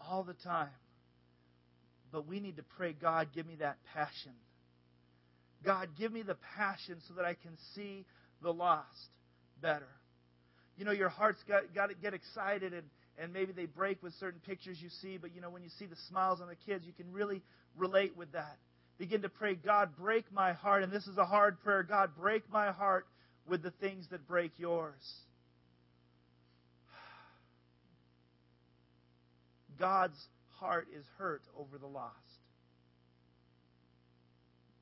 [0.00, 0.68] all the time.
[2.12, 4.32] But we need to pray, God, give me that passion.
[5.64, 8.04] God, give me the passion so that I can see
[8.42, 8.86] the lost
[9.62, 9.86] better.
[10.76, 12.84] You know, your heart's got, got to get excited and,
[13.20, 15.86] and maybe they break with certain pictures you see, but you know, when you see
[15.86, 17.42] the smiles on the kids, you can really
[17.76, 18.56] relate with that.
[18.98, 20.82] Begin to pray, God, break my heart.
[20.82, 21.82] And this is a hard prayer.
[21.82, 23.06] God, break my heart
[23.46, 25.00] with the things that break yours.
[29.78, 30.18] God's
[30.58, 32.14] heart is hurt over the lost.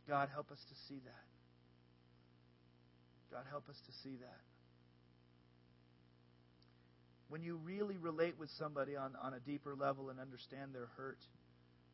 [0.08, 1.24] God, help us to see that.
[3.30, 4.40] God, help us to see that.
[7.28, 11.18] When you really relate with somebody on, on a deeper level and understand their hurt,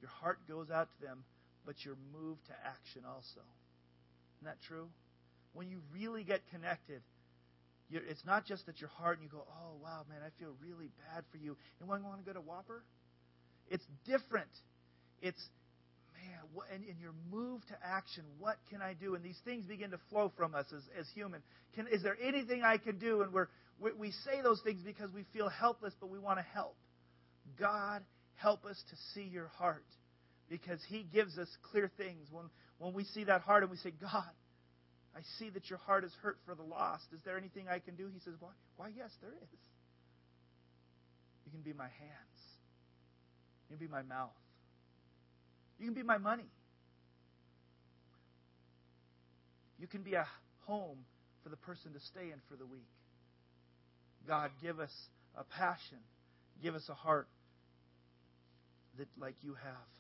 [0.01, 1.25] your heart goes out to them,
[1.67, 3.43] but you're moved to action also.
[4.39, 4.89] Isn't that true?
[5.55, 7.03] When you really get connected,
[7.91, 10.89] it's not just that your heart and you go, oh, wow, man, I feel really
[11.13, 11.57] bad for you.
[11.81, 12.83] And when you want to go to Whopper?
[13.71, 14.51] It's different.
[15.23, 15.41] It's,
[16.15, 18.25] man, what, and, and you're moved to action.
[18.39, 19.15] What can I do?
[19.15, 21.43] And these things begin to flow from us as, as human.
[21.75, 23.23] Can, is there anything I can do?
[23.23, 23.49] And we're,
[23.85, 26.77] we, we say those things because we feel helpless, but we want to help.
[27.59, 28.03] God,
[28.37, 29.85] help us to see your heart
[30.49, 32.29] because He gives us clear things.
[32.33, 32.47] When,
[32.79, 34.31] when we see that heart and we say, God,
[35.15, 37.05] I see that your heart is hurt for the lost.
[37.13, 38.09] Is there anything I can do?
[38.13, 39.49] He says, Why, why yes, there is.
[41.45, 42.41] You can be my hands.
[43.69, 44.31] You can be my mouth.
[45.79, 46.49] You can be my money.
[49.79, 50.27] You can be a
[50.67, 50.99] home
[51.43, 52.89] for the person to stay in for the week.
[54.27, 54.93] God, give us
[55.37, 55.99] a passion.
[56.63, 57.29] Give us a heart
[58.99, 59.95] that like you have.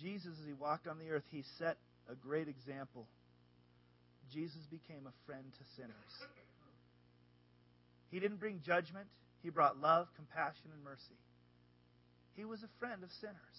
[0.00, 1.76] Jesus, as he walked on the earth, he set
[2.10, 3.06] a great example.
[4.32, 6.12] Jesus became a friend to sinners.
[8.10, 9.06] He didn't bring judgment,
[9.42, 11.18] he brought love, compassion, and mercy.
[12.34, 13.58] He was a friend of sinners.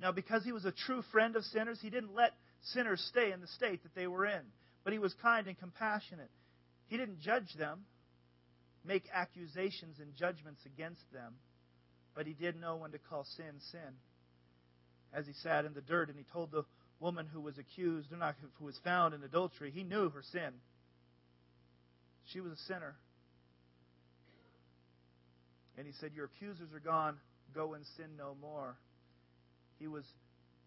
[0.00, 2.32] Now, because he was a true friend of sinners, he didn't let
[2.72, 4.42] sinners stay in the state that they were in,
[4.84, 6.30] but he was kind and compassionate.
[6.88, 7.84] He didn't judge them,
[8.84, 11.34] make accusations and judgments against them,
[12.14, 13.94] but he did know when to call sin sin
[15.12, 16.64] as he sat in the dirt and he told the
[17.00, 20.52] woman who was accused, or not who was found in adultery, he knew her sin.
[22.32, 22.94] She was a sinner.
[25.76, 27.16] And he said, Your accusers are gone.
[27.54, 28.76] Go and sin no more.
[29.82, 30.04] He was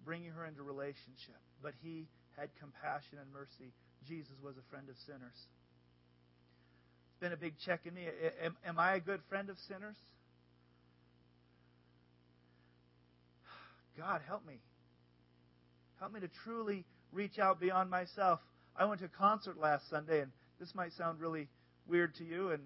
[0.04, 3.72] bringing her into relationship, but he had compassion and mercy.
[4.06, 5.38] Jesus was a friend of sinners.
[7.08, 8.08] It's been a big check in me.
[8.44, 9.96] Am, am I a good friend of sinners?
[13.98, 14.60] God, help me.
[16.02, 18.42] Help me to truly reach out beyond myself.
[18.76, 21.48] I went to a concert last Sunday, and this might sound really
[21.88, 22.52] weird to you.
[22.52, 22.64] And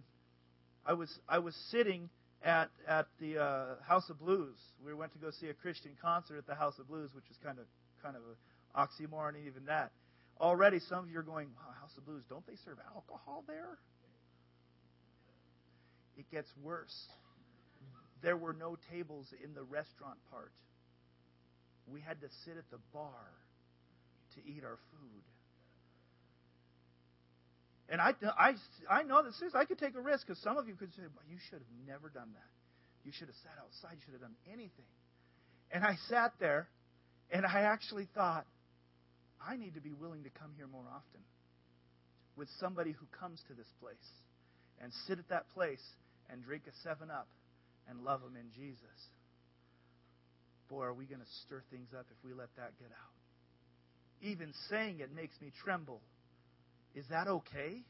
[0.83, 2.09] I was I was sitting
[2.43, 4.57] at at the uh, House of Blues.
[4.85, 7.37] We went to go see a Christian concert at the House of Blues, which is
[7.43, 7.65] kind of
[8.01, 8.37] kind of an
[8.75, 9.91] oxymoron, even that.
[10.39, 13.77] Already, some of you are going, oh, House of Blues, don't they serve alcohol there?
[16.17, 17.07] It gets worse.
[18.21, 20.51] There were no tables in the restaurant part
[21.91, 23.33] we had to sit at the bar
[24.35, 25.23] to eat our food.
[27.89, 28.53] And I, I,
[28.89, 31.01] I know this is, I could take a risk because some of you could say,
[31.29, 32.51] you should have never done that.
[33.03, 33.97] You should have sat outside.
[33.97, 34.89] You should have done anything.
[35.71, 36.67] And I sat there
[37.31, 38.45] and I actually thought,
[39.41, 41.21] I need to be willing to come here more often
[42.37, 44.09] with somebody who comes to this place
[44.81, 45.81] and sit at that place
[46.29, 47.27] and drink a 7 Up
[47.89, 48.99] and love them in Jesus
[50.69, 53.17] boy, are we going to stir things up if we let that get out.
[54.21, 55.99] Even saying it makes me tremble.
[56.95, 57.83] Is that okay?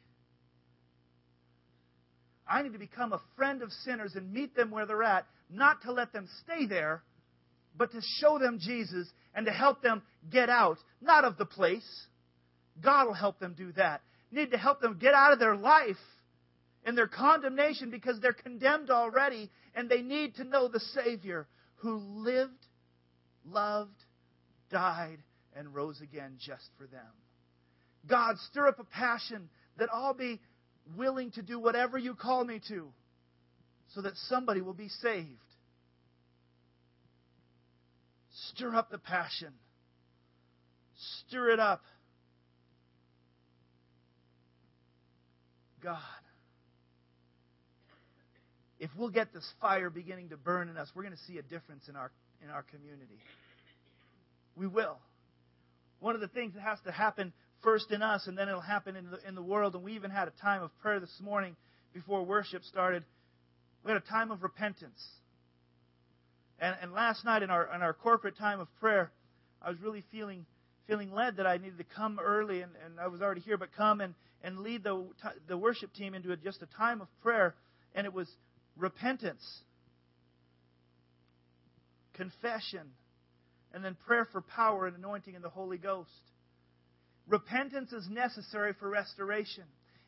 [2.47, 5.81] I need to become a friend of sinners and meet them where they're at, not
[5.83, 7.03] to let them stay there,
[7.77, 11.87] but to show them Jesus and to help them get out, not of the place.
[12.81, 14.01] God will help them do that.
[14.31, 15.97] Need to help them get out of their life
[16.83, 21.97] and their condemnation because they're condemned already and they need to know the Savior who
[21.97, 22.65] lived
[23.45, 24.03] loved,
[24.69, 25.19] died,
[25.55, 27.07] and rose again just for them.
[28.07, 30.39] God, stir up a passion that I'll be
[30.97, 32.89] willing to do whatever you call me to
[33.93, 35.27] so that somebody will be saved.
[38.53, 39.53] Stir up the passion.
[41.27, 41.81] Stir it up.
[45.81, 45.97] God,
[48.79, 51.41] if we'll get this fire beginning to burn in us, we're going to see a
[51.41, 52.11] difference in our
[52.43, 53.19] in our community.
[54.55, 54.97] We will.
[55.99, 58.95] One of the things that has to happen first in us, and then it'll happen
[58.95, 59.75] in the, in the world.
[59.75, 61.55] And we even had a time of prayer this morning
[61.93, 63.03] before worship started.
[63.83, 65.03] We had a time of repentance.
[66.59, 69.11] And, and last night in our, in our corporate time of prayer,
[69.61, 70.45] I was really feeling,
[70.87, 73.69] feeling led that I needed to come early, and, and I was already here, but
[73.75, 75.05] come and, and lead the,
[75.47, 77.55] the worship team into a, just a time of prayer.
[77.95, 78.29] And it was
[78.77, 79.43] repentance,
[82.13, 82.91] confession,
[83.73, 86.09] and then prayer for power and anointing in the Holy Ghost.
[87.29, 89.63] Repentance is necessary for restoration.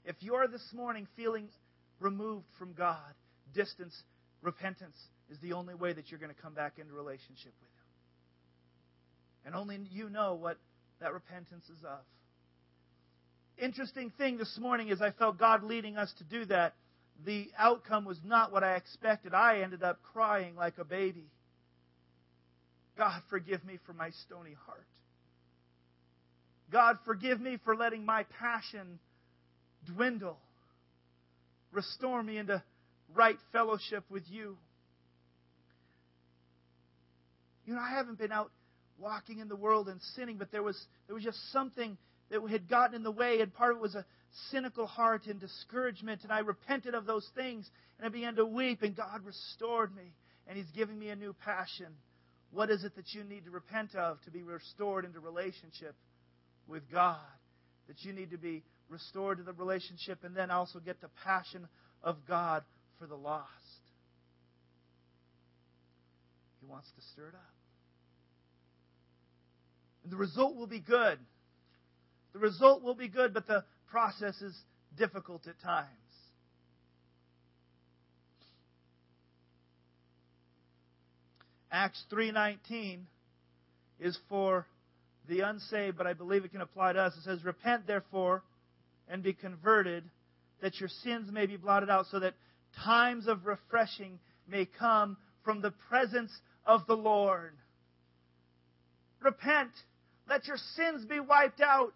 [0.06, 1.50] If you're this morning feeling
[2.00, 3.14] removed from God,
[3.54, 3.96] distance,
[4.42, 4.98] repentance
[5.30, 7.86] is the only way that you're going to come back into relationship with Him.
[9.46, 10.58] And only you know what
[11.00, 12.00] that repentance is of.
[13.64, 16.74] Interesting thing this morning is I felt God leading us to do that.
[17.24, 19.36] The outcome was not what I expected.
[19.36, 21.26] I ended up crying like a baby.
[22.98, 24.88] God, forgive me for my stony heart.
[26.72, 29.00] God, forgive me for letting my passion
[29.94, 30.38] dwindle.
[31.72, 32.64] Restore me into
[33.14, 34.58] right fellowship with you.
[37.66, 38.52] You know, I haven't been out
[38.98, 41.98] walking in the world and sinning, but there was, there was just something
[42.30, 44.06] that had gotten in the way, and part of it was a
[44.50, 48.82] cynical heart and discouragement, and I repented of those things, and I began to weep,
[48.82, 50.14] and God restored me,
[50.48, 51.88] and He's giving me a new passion.
[52.52, 55.96] What is it that you need to repent of to be restored into relationship
[56.72, 57.18] with God?
[57.88, 61.68] That you need to be restored to the relationship and then also get the passion
[62.04, 62.64] of God
[62.98, 63.48] for the lost.
[66.62, 67.42] He wants to stir it up.
[70.04, 71.20] And the result will be good.
[72.34, 74.56] The result will be good, but the process is
[74.98, 75.88] difficult at times.
[81.72, 83.08] Acts 3:19
[84.00, 84.66] is for
[85.28, 87.16] the unsaved, but I believe it can apply to us.
[87.18, 88.44] It says, "Repent therefore
[89.08, 90.10] and be converted,
[90.62, 92.36] that your sins may be blotted out, so that
[92.84, 97.58] times of refreshing may come from the presence of the Lord."
[99.20, 99.72] Repent.
[100.28, 101.94] Let your sins be wiped out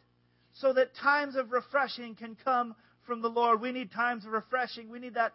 [0.53, 3.61] so that times of refreshing can come from the Lord.
[3.61, 4.89] We need times of refreshing.
[4.89, 5.33] We need that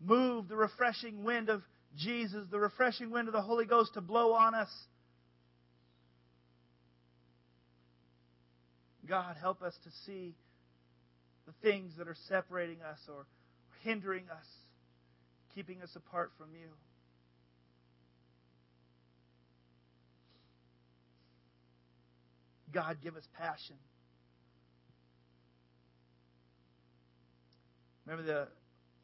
[0.00, 1.62] move, the refreshing wind of
[1.96, 4.88] Jesus, the refreshing wind of the Holy Ghost to blow on us.
[9.08, 10.34] God, help us to see
[11.46, 13.26] the things that are separating us or
[13.82, 14.46] hindering us,
[15.54, 16.68] keeping us apart from you.
[22.72, 23.76] God, give us passion.
[28.04, 28.48] Remember the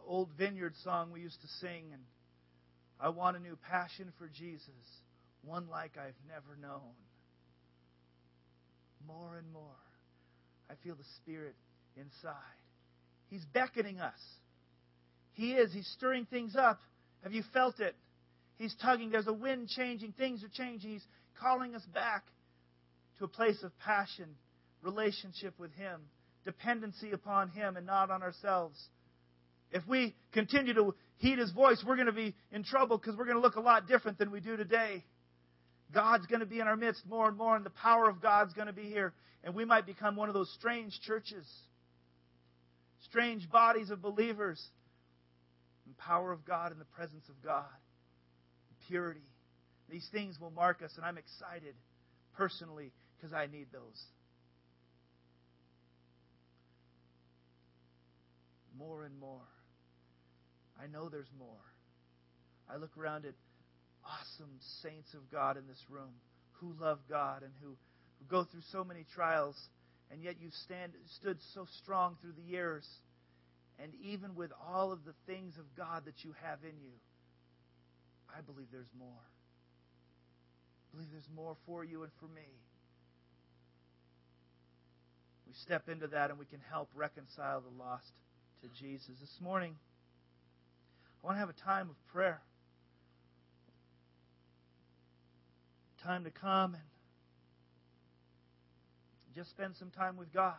[0.06, 2.02] old vineyard song we used to sing and
[3.00, 4.68] I want a new passion for Jesus,
[5.42, 6.94] one like I've never known.
[9.06, 9.83] More and more,
[10.70, 11.54] I feel the Spirit
[11.96, 12.34] inside.
[13.28, 14.18] He's beckoning us.
[15.32, 15.72] He is.
[15.72, 16.80] He's stirring things up.
[17.22, 17.96] Have you felt it?
[18.56, 19.10] He's tugging.
[19.10, 20.12] There's a wind changing.
[20.12, 20.90] Things are changing.
[20.90, 21.06] He's
[21.40, 22.24] calling us back
[23.18, 24.26] to a place of passion,
[24.82, 26.02] relationship with Him,
[26.44, 28.78] dependency upon Him and not on ourselves.
[29.72, 33.24] If we continue to heed His voice, we're going to be in trouble because we're
[33.24, 35.02] going to look a lot different than we do today.
[35.94, 38.52] God's going to be in our midst more and more, and the power of God's
[38.52, 39.14] going to be here.
[39.44, 41.46] And we might become one of those strange churches,
[43.04, 44.62] strange bodies of believers.
[45.86, 47.64] and power of God and the presence of God,
[48.88, 49.20] purity.
[49.90, 51.74] These things will mark us, and I'm excited
[52.36, 54.02] personally because I need those.
[58.78, 59.46] More and more.
[60.82, 61.48] I know there's more.
[62.68, 63.34] I look around at
[64.06, 64.52] awesome
[64.82, 66.12] saints of God in this room
[66.60, 69.56] who love God and who, who go through so many trials,
[70.10, 72.86] and yet you've stand, stood so strong through the years.
[73.82, 76.94] And even with all of the things of God that you have in you,
[78.30, 79.08] I believe there's more.
[79.08, 82.46] I believe there's more for you and for me.
[85.46, 88.12] We step into that and we can help reconcile the lost
[88.62, 89.10] to Jesus.
[89.20, 89.74] This morning,
[91.22, 92.40] I want to have a time of prayer.
[96.04, 96.82] Time to come and
[99.34, 100.54] just spend some time with God.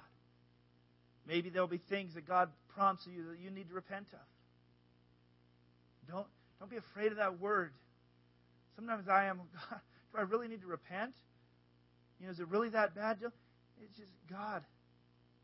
[1.27, 4.19] Maybe there'll be things that God prompts you that you need to repent of.
[6.11, 6.27] Don't,
[6.59, 7.71] don't be afraid of that word.
[8.75, 9.37] Sometimes I am,
[9.69, 9.79] God,
[10.11, 11.13] do I really need to repent?
[12.19, 13.17] You know, is it really that bad?
[13.21, 14.63] It's just, God,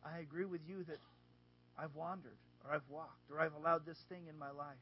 [0.03, 0.97] I agree with you that
[1.77, 4.77] I've wandered, or I've walked, or I've allowed this thing in my life.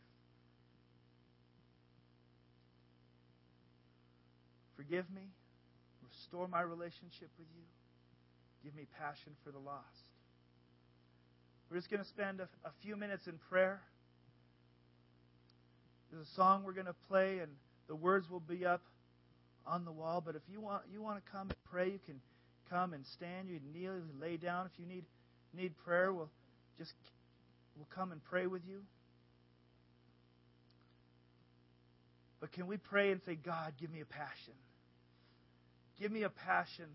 [4.80, 5.28] Forgive me.
[6.08, 7.64] Restore my relationship with you.
[8.64, 9.84] Give me passion for the lost.
[11.70, 13.82] We're just going to spend a, a few minutes in prayer.
[16.10, 17.52] There's a song we're going to play, and
[17.90, 18.82] the words will be up
[19.68, 20.24] on the wall.
[20.26, 22.22] But if you want, you want to come and pray, you can
[22.70, 23.50] come and stand.
[23.50, 24.66] You can kneel, you can lay down.
[24.66, 25.04] If you need
[25.54, 26.30] need prayer, we'll
[26.78, 26.94] just
[27.76, 28.80] we'll come and pray with you.
[32.40, 34.54] But can we pray and say, God, give me a passion.
[36.00, 36.86] Give me a passion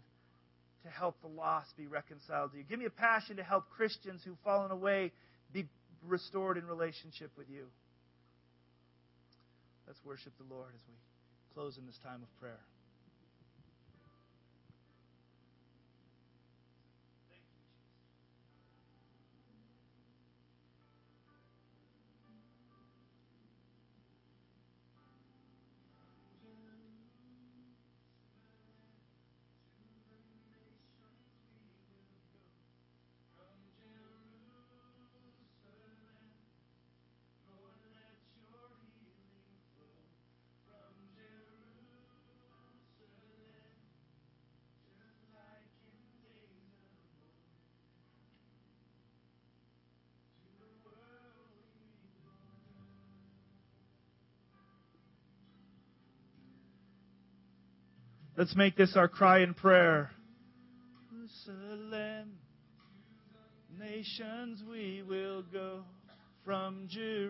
[0.84, 2.64] to help the lost be reconciled to you.
[2.64, 5.12] Give me a passion to help Christians who've fallen away
[5.52, 5.66] be
[6.06, 7.66] restored in relationship with you.
[9.86, 10.94] Let's worship the Lord as we
[11.54, 12.60] close in this time of prayer.
[58.36, 60.10] Let's make this our cry and prayer.
[61.08, 62.32] Jerusalem,
[63.78, 65.84] nations we will go
[66.44, 67.28] from Jerusalem.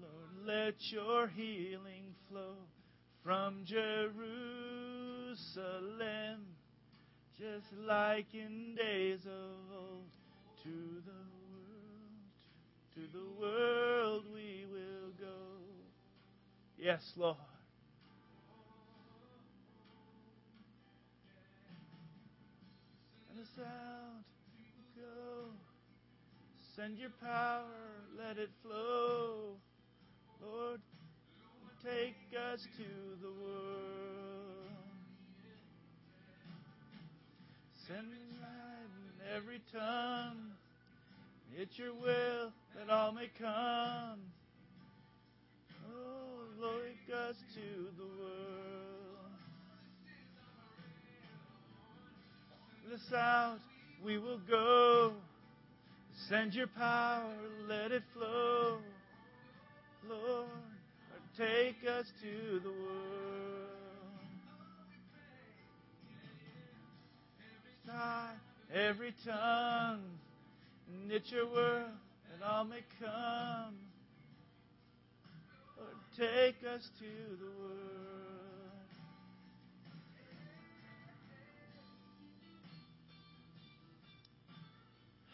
[0.00, 2.56] Lord, let your healing flow
[3.22, 4.16] from Jerusalem,
[7.38, 10.10] just like in days of old.
[10.64, 11.12] To the
[11.52, 12.18] world,
[12.96, 15.36] to the world we will go.
[16.76, 17.36] Yes, Lord.
[26.80, 27.66] Send your power,
[28.16, 29.56] let it flow.
[30.42, 30.80] Lord,
[31.84, 32.16] take
[32.50, 32.84] us to
[33.20, 34.72] the world.
[37.86, 38.06] Send
[38.40, 40.52] light in every tongue.
[41.54, 44.20] It's your will that all may come.
[45.86, 46.84] Oh, Lord,
[47.28, 48.40] us to the world.
[52.94, 53.58] us out,
[54.02, 55.12] we will go.
[56.30, 57.34] Send your power,
[57.68, 58.78] let it flow.
[60.08, 60.46] Lord,
[61.36, 63.40] take us to the world.
[68.72, 70.04] Every tongue,
[71.08, 71.90] knit your word,
[72.32, 73.74] and all may come.
[75.76, 78.19] Lord, take us to the world.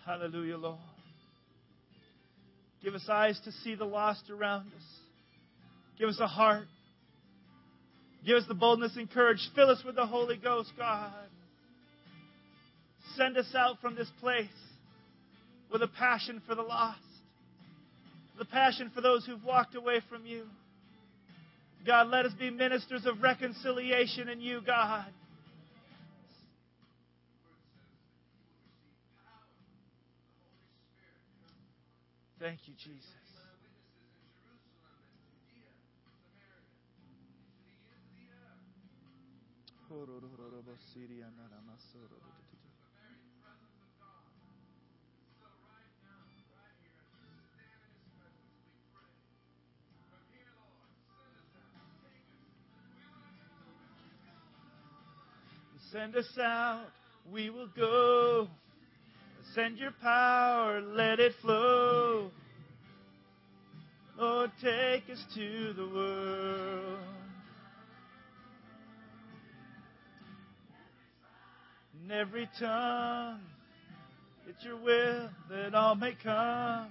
[0.06, 0.78] Hallelujah, Lord.
[2.80, 4.84] Give us eyes to see the lost around us.
[5.98, 6.68] Give us a heart.
[8.24, 9.40] Give us the boldness and courage.
[9.56, 11.12] Fill us with the Holy Ghost, God.
[13.16, 14.46] Send us out from this place
[15.72, 17.00] with a passion for the lost,
[18.38, 20.44] the passion for those who've walked away from you.
[21.84, 25.06] God, let us be ministers of reconciliation in you, God.
[32.46, 33.02] Thank you, Jesus.
[55.90, 56.86] Send us out,
[57.32, 58.48] we will go.
[59.56, 62.30] Send your power, let it flow.
[64.18, 66.98] Lord, take us to the world.
[72.04, 73.40] In every tongue,
[74.46, 76.88] it's your will that all may come.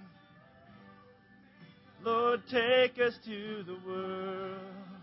[2.03, 4.94] Lord, take us to the world.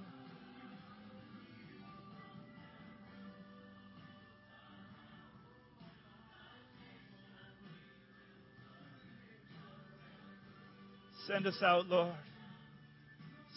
[11.33, 12.13] Send us out, Lord.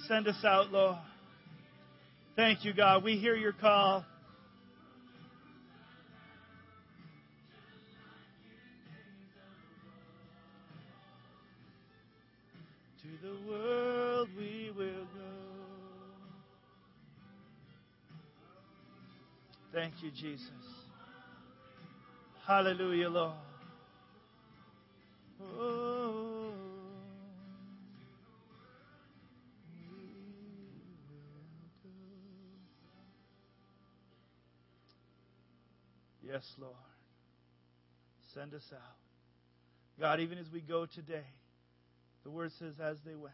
[0.07, 0.95] Send us out, Lord.
[2.37, 3.03] Thank you, God.
[3.03, 4.05] We hear your call.
[13.01, 15.33] To the world we will go.
[19.73, 20.49] Thank you, Jesus.
[22.47, 23.33] Hallelujah, Lord.
[25.43, 25.84] Oh.
[36.35, 36.73] Yes, Lord.
[38.33, 38.97] Send us out.
[39.97, 41.23] God, even as we go today,
[42.25, 43.33] the word says, as they went.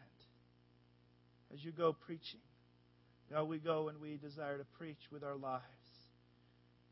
[1.52, 2.38] As you go preaching,
[3.28, 5.64] God, we go and we desire to preach with our lives,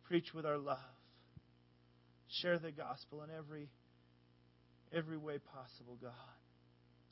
[0.09, 0.79] preach with our love,
[2.43, 3.69] share the gospel in every
[4.93, 6.11] every way possible, God.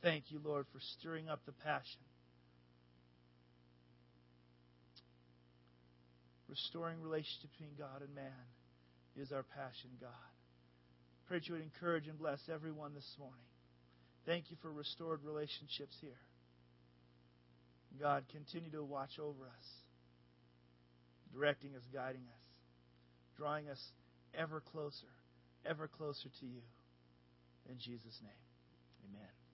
[0.03, 2.03] Thank you, Lord, for stirring up the passion.
[6.49, 8.58] Restoring relationship between God and man
[9.19, 10.11] is our passion, God.
[11.27, 13.45] Pray that you would encourage and bless everyone this morning.
[14.27, 16.21] Thank you for restored relationships here.
[18.01, 19.69] God, continue to watch over us,
[21.33, 22.45] directing us, guiding us,
[23.37, 23.83] drawing us
[24.39, 25.13] ever closer,
[25.67, 26.63] ever closer to you.
[27.69, 28.45] In Jesus' name,
[29.11, 29.48] amen.